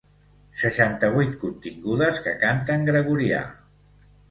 [0.61, 3.45] Seixanta-vuit contingudes que canten gregorià.